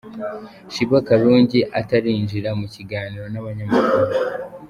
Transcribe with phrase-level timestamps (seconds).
[0.73, 3.95] Sheebah Karungi atarinjira mu kiganiro n'abanyamakuru.